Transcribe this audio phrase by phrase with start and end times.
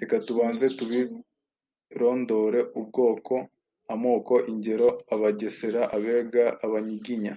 [0.00, 3.34] reka tubanze tubirondore: ubwoko
[3.94, 7.34] (amoko, ingero: Abagesera, Abega, Abanyiginya